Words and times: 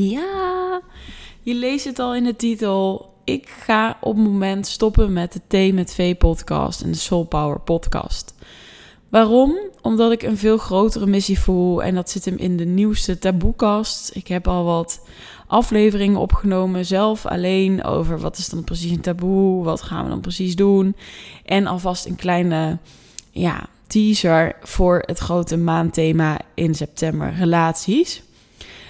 Ja, 0.00 0.80
je 1.42 1.54
leest 1.54 1.84
het 1.84 1.98
al 1.98 2.14
in 2.14 2.24
de 2.24 2.36
titel. 2.36 3.12
Ik 3.24 3.48
ga 3.48 3.98
op 4.00 4.14
het 4.16 4.24
moment 4.24 4.66
stoppen 4.66 5.12
met 5.12 5.32
de 5.32 5.70
T 5.70 5.74
met 5.74 5.94
V 5.94 6.16
podcast 6.16 6.82
en 6.82 6.90
de 6.90 6.96
Soul 6.96 7.24
Power 7.24 7.60
podcast. 7.60 8.34
Waarom? 9.08 9.58
Omdat 9.82 10.12
ik 10.12 10.22
een 10.22 10.36
veel 10.36 10.58
grotere 10.58 11.06
missie 11.06 11.38
voel 11.38 11.82
en 11.82 11.94
dat 11.94 12.10
zit 12.10 12.24
hem 12.24 12.36
in 12.36 12.56
de 12.56 12.64
nieuwste 12.64 13.18
taboekast. 13.18 14.10
Ik 14.14 14.28
heb 14.28 14.48
al 14.48 14.64
wat 14.64 15.06
afleveringen 15.46 16.20
opgenomen, 16.20 16.86
zelf 16.86 17.26
alleen, 17.26 17.84
over 17.84 18.20
wat 18.20 18.38
is 18.38 18.48
dan 18.48 18.64
precies 18.64 18.90
een 18.90 19.00
taboe, 19.00 19.64
wat 19.64 19.82
gaan 19.82 20.04
we 20.04 20.10
dan 20.10 20.20
precies 20.20 20.56
doen. 20.56 20.96
En 21.44 21.66
alvast 21.66 22.06
een 22.06 22.16
kleine 22.16 22.78
ja, 23.30 23.66
teaser 23.86 24.56
voor 24.60 25.02
het 25.06 25.18
grote 25.18 25.56
maandthema 25.56 26.40
in 26.54 26.74
september, 26.74 27.34
relaties. 27.34 28.26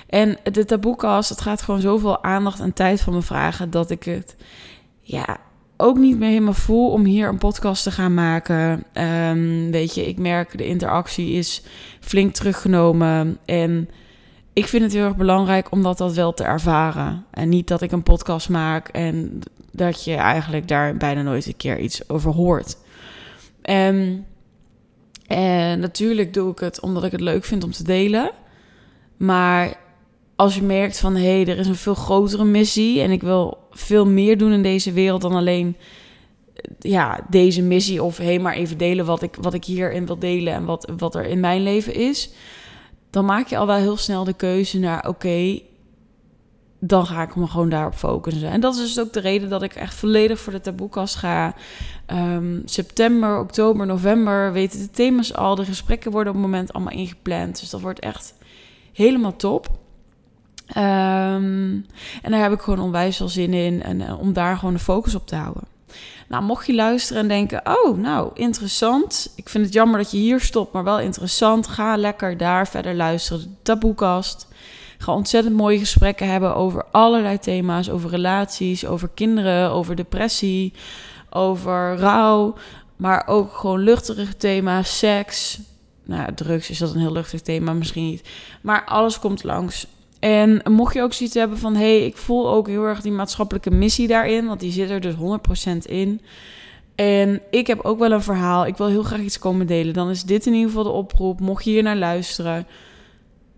En 0.09 0.39
de 0.53 0.65
taboekast, 0.65 1.29
het 1.29 1.41
gaat 1.41 1.63
gewoon 1.63 1.81
zoveel 1.81 2.23
aandacht 2.23 2.61
en 2.61 2.73
tijd 2.73 3.01
van 3.01 3.13
me 3.13 3.23
vragen 3.23 3.71
dat 3.71 3.91
ik 3.91 4.03
het 4.03 4.37
ja, 5.01 5.37
ook 5.77 5.99
niet 5.99 6.19
meer 6.19 6.29
helemaal 6.29 6.53
voel 6.53 6.91
om 6.91 7.05
hier 7.05 7.29
een 7.29 7.39
podcast 7.39 7.83
te 7.83 7.91
gaan 7.91 8.15
maken. 8.15 8.85
Ehm, 8.93 9.71
weet 9.71 9.95
je, 9.95 10.07
ik 10.07 10.19
merk 10.19 10.59
de 10.59 10.67
interactie 10.67 11.31
is 11.31 11.63
flink 12.01 12.35
teruggenomen 12.35 13.39
en 13.45 13.89
ik 14.53 14.67
vind 14.67 14.83
het 14.83 14.93
heel 14.93 15.05
erg 15.05 15.17
belangrijk 15.17 15.71
om 15.71 15.83
dat, 15.83 16.15
wel 16.15 16.35
te 16.35 16.45
ervaren. 16.45 17.25
En 17.31 17.49
niet 17.49 17.69
dat 17.69 17.83
ik 17.83 17.93
een 17.93 18.03
podcast 18.03 18.49
maak 18.49 18.89
en 18.89 19.41
dat 19.73 20.05
je 20.05 20.15
eigenlijk 20.15 20.69
daar 20.69 20.97
bijna 20.97 21.23
nooit 21.23 21.47
een 21.47 21.57
keer 21.57 21.79
iets 21.79 22.09
over 22.09 22.33
hoort. 22.33 22.77
En, 23.63 24.27
en 25.27 25.81
natuurlijk 25.81 26.35
doe 26.35 26.53
ik 26.53 26.59
het 26.59 26.81
omdat 26.81 27.05
ik 27.05 27.13
het 27.13 27.21
leuk 27.21 27.45
vind 27.45 27.65
om 27.65 27.71
te 27.71 27.85
delen. 27.85 28.31
Maar 29.17 29.77
als 30.39 30.55
je 30.55 30.63
merkt 30.63 30.99
van 30.99 31.15
hé, 31.15 31.43
hey, 31.43 31.47
er 31.47 31.59
is 31.59 31.67
een 31.67 31.75
veel 31.75 31.95
grotere 31.95 32.45
missie 32.45 33.01
en 33.01 33.11
ik 33.11 33.23
wil 33.23 33.59
veel 33.71 34.07
meer 34.07 34.39
doen 34.39 34.53
in 34.53 34.63
deze 34.63 34.93
wereld 34.93 35.21
dan 35.21 35.33
alleen 35.33 35.77
ja, 36.79 37.21
deze 37.31 37.63
missie 37.63 38.03
of 38.03 38.17
hé, 38.17 38.25
hey, 38.25 38.39
maar 38.39 38.55
even 38.55 38.79
delen 38.79 39.05
wat 39.05 39.23
ik, 39.23 39.35
wat 39.41 39.55
ik 39.55 39.65
hierin 39.65 40.07
wil 40.07 40.19
delen 40.19 40.53
en 40.53 40.65
wat, 40.65 40.93
wat 40.97 41.15
er 41.15 41.27
in 41.27 41.41
mijn 41.41 41.63
leven 41.63 41.95
is 41.95 42.31
dan 43.11 43.25
maak 43.25 43.47
je 43.47 43.57
al 43.57 43.67
wel 43.67 43.77
heel 43.77 43.97
snel 43.97 44.25
de 44.25 44.33
keuze 44.33 44.79
naar 44.79 45.09
oké, 45.09 45.61
dan 46.79 47.07
ga 47.07 47.23
ik 47.23 47.37
me 47.37 47.47
gewoon 47.47 47.69
daarop 47.69 47.95
focussen. 47.95 48.51
En 48.51 48.61
dat 48.61 48.75
is 48.75 48.81
dus 48.81 49.01
ook 49.01 49.13
de 49.13 49.21
reden 49.21 49.49
dat 49.49 49.63
ik 49.63 49.75
echt 49.75 49.95
volledig 49.95 50.41
voor 50.41 50.53
de 50.53 50.61
taboekast 50.61 51.15
ga. 51.15 51.55
Um, 52.07 52.63
september, 52.65 53.39
oktober, 53.39 53.87
november 53.87 54.53
weten 54.53 54.79
de 54.79 54.91
thema's 54.91 55.35
al. 55.35 55.55
De 55.55 55.65
gesprekken 55.65 56.11
worden 56.11 56.33
op 56.33 56.39
het 56.39 56.49
moment 56.49 56.73
allemaal 56.73 56.93
ingepland. 56.93 57.61
Dus 57.61 57.71
dat 57.71 57.81
wordt 57.81 58.01
echt 58.01 58.35
helemaal 58.93 59.37
top. 59.37 59.79
Um, 60.77 61.87
en 62.23 62.31
daar 62.31 62.41
heb 62.41 62.53
ik 62.53 62.61
gewoon 62.61 62.81
onwijs 62.81 63.17
veel 63.17 63.29
zin 63.29 63.55
in. 63.55 63.83
En 63.83 64.01
uh, 64.01 64.21
om 64.21 64.33
daar 64.33 64.57
gewoon 64.57 64.75
de 64.75 64.81
focus 64.81 65.15
op 65.15 65.27
te 65.27 65.37
houden. 65.37 65.63
Nou, 66.29 66.43
mocht 66.43 66.67
je 66.67 66.75
luisteren 66.75 67.23
en 67.23 67.29
denken: 67.29 67.63
Oh, 67.65 67.99
nou, 67.99 68.31
interessant. 68.35 69.33
Ik 69.37 69.49
vind 69.49 69.65
het 69.65 69.75
jammer 69.75 69.99
dat 69.99 70.11
je 70.11 70.17
hier 70.17 70.41
stopt, 70.41 70.73
maar 70.73 70.85
wel 70.85 71.01
interessant. 71.01 71.67
Ga 71.67 71.97
lekker 71.97 72.37
daar 72.37 72.69
verder 72.69 72.95
luisteren. 72.95 73.43
De 73.43 73.49
taboekast. 73.63 74.47
Ga 74.99 75.13
ontzettend 75.13 75.57
mooie 75.57 75.79
gesprekken 75.79 76.29
hebben 76.29 76.55
over 76.55 76.85
allerlei 76.91 77.39
thema's: 77.39 77.91
over 77.91 78.11
relaties, 78.11 78.87
over 78.87 79.09
kinderen, 79.15 79.71
over 79.71 79.97
depressie, 79.97 80.73
over 81.31 81.97
rouw. 81.97 82.55
Maar 82.97 83.27
ook 83.27 83.53
gewoon 83.57 83.81
luchtige 83.81 84.37
thema's, 84.37 84.99
seks. 84.99 85.61
Nou, 86.05 86.35
drugs 86.35 86.71
is 86.71 86.79
dat 86.79 86.95
een 86.95 87.01
heel 87.01 87.13
luchtig 87.13 87.41
thema, 87.41 87.73
misschien 87.73 88.05
niet. 88.05 88.29
Maar 88.61 88.85
alles 88.85 89.19
komt 89.19 89.45
langs. 89.45 89.87
En 90.19 90.63
mocht 90.71 90.95
je 90.95 91.03
ook 91.03 91.13
zoiets 91.13 91.35
hebben 91.35 91.59
van, 91.59 91.75
hé, 91.75 91.99
hey, 91.99 92.07
ik 92.07 92.17
voel 92.17 92.49
ook 92.49 92.67
heel 92.67 92.85
erg 92.85 93.01
die 93.01 93.13
maatschappelijke 93.13 93.71
missie 93.71 94.09
daarin, 94.09 94.47
want 94.47 94.61
die 94.61 94.73
zit 94.73 94.91
er 94.91 95.01
dus 95.01 95.15
100% 95.15 95.77
in. 95.83 96.21
En 96.95 97.41
ik 97.51 97.67
heb 97.67 97.81
ook 97.81 97.99
wel 97.99 98.13
een 98.13 98.23
verhaal, 98.23 98.67
ik 98.67 98.77
wil 98.77 98.87
heel 98.87 99.03
graag 99.03 99.21
iets 99.21 99.39
komen 99.39 99.67
delen. 99.67 99.95
Dan 99.95 100.11
is 100.11 100.23
dit 100.23 100.47
in 100.47 100.53
ieder 100.53 100.69
geval 100.69 100.85
de 100.85 100.91
oproep. 100.91 101.41
Mocht 101.41 101.65
je 101.65 101.71
hier 101.71 101.83
naar 101.83 101.97
luisteren, 101.97 102.67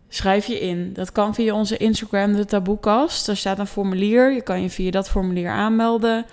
schrijf 0.09 0.47
je 0.47 0.61
in. 0.61 0.93
Dat 0.93 1.13
kan 1.13 1.35
via 1.35 1.55
onze 1.55 1.77
Instagram, 1.77 2.33
de 2.33 2.45
Taboekast. 2.45 3.27
Daar 3.27 3.37
staat 3.37 3.59
een 3.59 3.67
formulier. 3.67 4.33
Je 4.33 4.43
kan 4.43 4.63
je 4.63 4.71
via 4.71 4.91
dat 4.91 5.09
formulier 5.09 5.51
aanmelden. 5.51 6.27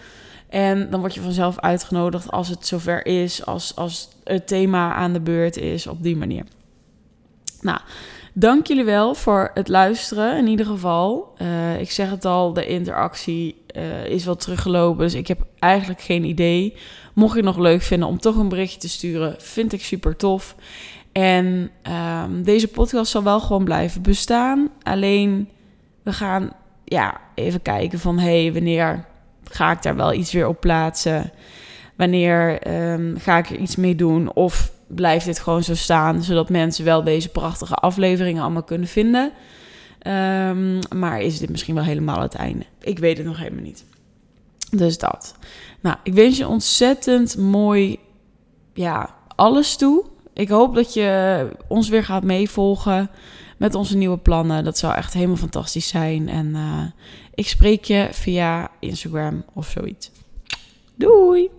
En 0.49 0.89
dan 0.89 0.99
word 0.99 1.13
je 1.13 1.21
vanzelf 1.21 1.59
uitgenodigd 1.59 2.31
als 2.31 2.49
het 2.49 2.67
zover 2.67 3.05
is, 3.05 3.45
als, 3.45 3.75
als 3.75 4.09
het 4.23 4.47
thema 4.47 4.93
aan 4.93 5.13
de 5.13 5.21
beurt 5.21 5.57
is, 5.57 5.87
op 5.87 6.03
die 6.03 6.15
manier. 6.15 6.43
Nou, 7.67 7.79
Dank 8.39 8.67
jullie 8.67 8.83
wel 8.83 9.15
voor 9.15 9.51
het 9.53 9.67
luisteren 9.67 10.37
in 10.37 10.47
ieder 10.47 10.65
geval. 10.65 11.33
Uh, 11.41 11.79
ik 11.79 11.91
zeg 11.91 12.09
het 12.09 12.25
al, 12.25 12.53
de 12.53 12.65
interactie 12.65 13.61
uh, 13.75 14.05
is 14.05 14.25
wel 14.25 14.35
teruggelopen. 14.35 15.03
Dus 15.03 15.13
ik 15.13 15.27
heb 15.27 15.45
eigenlijk 15.59 16.01
geen 16.01 16.23
idee. 16.23 16.75
Mocht 17.13 17.35
je 17.35 17.41
nog 17.41 17.57
leuk 17.57 17.81
vinden 17.81 18.07
om 18.07 18.19
toch 18.19 18.35
een 18.35 18.49
berichtje 18.49 18.79
te 18.79 18.89
sturen, 18.89 19.35
vind 19.37 19.73
ik 19.73 19.83
super 19.83 20.15
tof. 20.15 20.55
En 21.11 21.71
um, 22.23 22.43
deze 22.43 22.67
podcast 22.67 23.11
zal 23.11 23.23
wel 23.23 23.39
gewoon 23.39 23.63
blijven 23.63 24.01
bestaan. 24.01 24.69
Alleen 24.83 25.49
we 26.03 26.13
gaan 26.13 26.51
ja, 26.85 27.21
even 27.35 27.61
kijken 27.61 27.99
van 27.99 28.19
hey, 28.19 28.53
wanneer 28.53 29.05
ga 29.43 29.71
ik 29.71 29.81
daar 29.81 29.95
wel 29.95 30.13
iets 30.13 30.31
weer 30.31 30.47
op 30.47 30.59
plaatsen? 30.59 31.31
Wanneer 31.95 32.67
um, 32.91 33.15
ga 33.19 33.37
ik 33.37 33.49
er 33.49 33.57
iets 33.57 33.75
mee 33.75 33.95
doen? 33.95 34.33
Of 34.33 34.75
blijft 34.87 35.25
dit 35.25 35.39
gewoon 35.39 35.63
zo 35.63 35.75
staan, 35.75 36.23
zodat 36.23 36.49
mensen 36.49 36.85
wel 36.85 37.03
deze 37.03 37.29
prachtige 37.29 37.75
afleveringen 37.75 38.41
allemaal 38.41 38.63
kunnen 38.63 38.87
vinden. 38.87 39.31
Um, 40.07 40.79
maar 40.95 41.21
is 41.21 41.39
dit 41.39 41.49
misschien 41.49 41.75
wel 41.75 41.83
helemaal 41.83 42.21
het 42.21 42.35
einde? 42.35 42.65
Ik 42.81 42.99
weet 42.99 43.17
het 43.17 43.25
nog 43.25 43.37
helemaal 43.37 43.63
niet. 43.63 43.85
Dus 44.71 44.97
dat. 44.97 45.35
Nou, 45.81 45.97
ik 46.03 46.13
wens 46.13 46.37
je 46.37 46.47
ontzettend 46.47 47.37
mooi, 47.37 47.99
ja, 48.73 49.15
alles 49.35 49.75
toe. 49.75 50.05
Ik 50.33 50.49
hoop 50.49 50.75
dat 50.75 50.93
je 50.93 51.49
ons 51.67 51.89
weer 51.89 52.03
gaat 52.03 52.23
meevolgen 52.23 53.09
met 53.57 53.75
onze 53.75 53.97
nieuwe 53.97 54.17
plannen. 54.17 54.63
Dat 54.63 54.77
zou 54.77 54.95
echt 54.95 55.13
helemaal 55.13 55.35
fantastisch 55.35 55.87
zijn. 55.87 56.29
En 56.29 56.47
uh, 56.47 56.85
ik 57.33 57.47
spreek 57.47 57.83
je 57.83 58.07
via 58.11 58.69
Instagram 58.79 59.45
of 59.53 59.67
zoiets. 59.67 60.11
Doei! 60.95 61.56